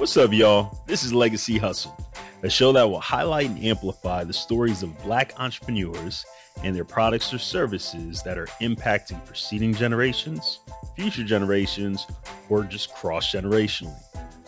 [0.00, 0.82] What's up, y'all?
[0.86, 1.94] This is Legacy Hustle,
[2.42, 6.24] a show that will highlight and amplify the stories of Black entrepreneurs
[6.64, 10.60] and their products or services that are impacting preceding generations,
[10.96, 12.06] future generations,
[12.48, 13.94] or just cross generationally.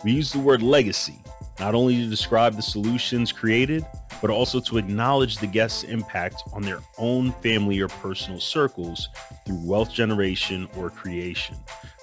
[0.03, 1.21] We use the word legacy
[1.59, 3.85] not only to describe the solutions created,
[4.21, 9.07] but also to acknowledge the guest's impact on their own family or personal circles
[9.45, 11.55] through wealth generation or creation.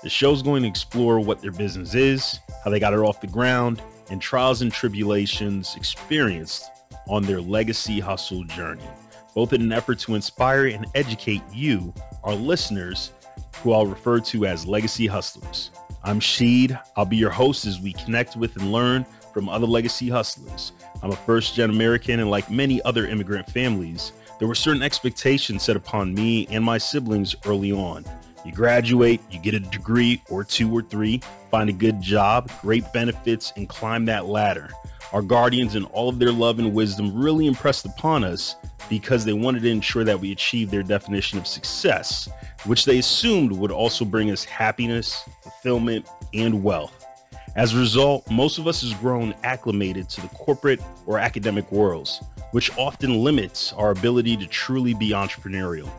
[0.03, 3.27] The show's going to explore what their business is, how they got it off the
[3.27, 6.71] ground, and trials and tribulations experienced
[7.09, 8.89] on their legacy hustle journey,
[9.35, 11.93] both in an effort to inspire and educate you,
[12.25, 13.13] our listeners,
[13.57, 15.71] who I'll refer to as legacy hustlers.
[16.03, 16.81] I'm Sheed.
[16.97, 19.05] I'll be your host as we connect with and learn
[19.35, 20.73] from other legacy hustlers.
[21.03, 25.63] I'm a first gen American, and like many other immigrant families, there were certain expectations
[25.63, 28.07] set upon me and my siblings early on.
[28.45, 32.91] You graduate, you get a degree or two or three, find a good job, great
[32.93, 34.71] benefits, and climb that ladder.
[35.13, 38.57] Our guardians and all of their love and wisdom really impressed upon us
[38.89, 42.29] because they wanted to ensure that we achieved their definition of success,
[42.65, 47.07] which they assumed would also bring us happiness, fulfillment, and wealth.
[47.57, 52.23] As a result, most of us has grown acclimated to the corporate or academic worlds,
[52.53, 55.91] which often limits our ability to truly be entrepreneurial.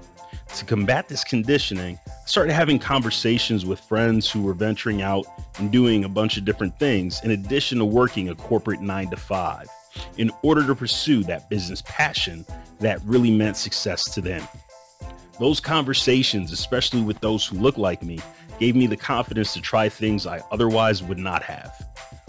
[0.56, 5.26] To combat this conditioning, I started having conversations with friends who were venturing out
[5.58, 9.18] and doing a bunch of different things in addition to working a corporate nine to
[9.18, 9.68] five
[10.18, 12.46] in order to pursue that business passion
[12.80, 14.46] that really meant success to them.
[15.40, 18.20] Those conversations, especially with those who look like me,
[18.60, 21.88] gave me the confidence to try things I otherwise would not have.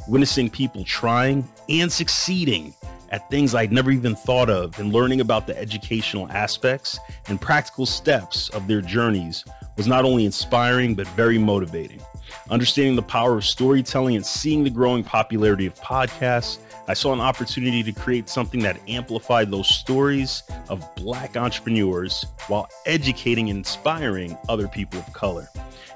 [0.08, 2.72] Witnessing people trying and succeeding
[3.12, 7.86] at things I'd never even thought of and learning about the educational aspects and practical
[7.86, 9.44] steps of their journeys
[9.76, 12.00] was not only inspiring, but very motivating.
[12.50, 16.58] Understanding the power of storytelling and seeing the growing popularity of podcasts,
[16.88, 22.68] I saw an opportunity to create something that amplified those stories of Black entrepreneurs while
[22.86, 25.48] educating and inspiring other people of color.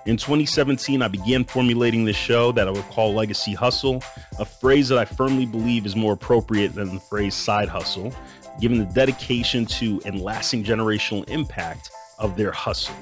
[0.07, 4.03] In 2017, I began formulating this show that I would call Legacy Hustle,
[4.39, 8.15] a phrase that I firmly believe is more appropriate than the phrase side hustle,
[8.61, 12.95] given the dedication to and lasting generational impact of their hustle.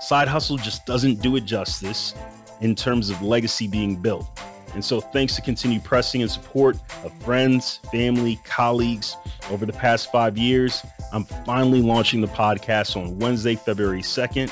[0.00, 2.14] Side hustle just doesn't do it justice
[2.60, 4.26] in terms of legacy being built.
[4.74, 9.16] And so, thanks to continued pressing and support of friends, family, colleagues
[9.50, 10.82] over the past five years,
[11.12, 14.50] I'm finally launching the podcast on Wednesday, February 2nd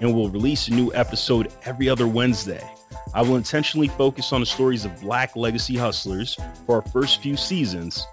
[0.00, 2.62] and will release a new episode every other Wednesday.
[3.14, 7.36] I will intentionally focus on the stories of Black legacy hustlers for our first few
[7.36, 8.06] seasons,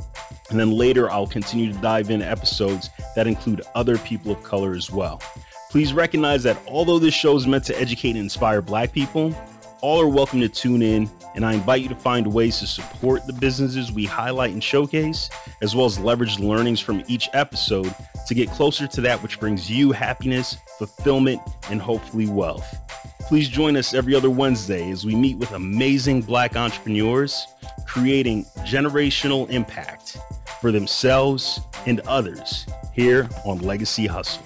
[0.49, 4.73] and then later I'll continue to dive into episodes that include other people of color
[4.73, 5.21] as well.
[5.69, 9.35] Please recognize that although this show is meant to educate and inspire Black people,
[9.81, 13.27] all are welcome to tune in, and I invite you to find ways to support
[13.27, 15.29] the businesses we highlight and showcase,
[15.61, 17.93] as well as leverage learnings from each episode
[18.25, 21.39] to get closer to that which brings you happiness, fulfillment,
[21.69, 22.65] and hopefully wealth.
[23.27, 27.45] Please join us every other Wednesday as we meet with amazing Black entrepreneurs
[27.85, 30.17] creating generational impact
[30.59, 34.43] for themselves and others here on Legacy Hustle.